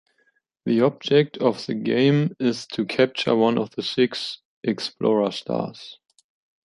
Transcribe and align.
The 0.65 0.81
object 0.81 1.37
of 1.37 1.63
the 1.67 1.75
game 1.75 2.35
is 2.39 2.65
to 2.73 2.87
capture 2.87 3.35
one 3.35 3.59
of 3.59 3.69
the 3.75 3.83
six 3.83 4.39
explorer 4.63 5.29
stars. 5.31 5.99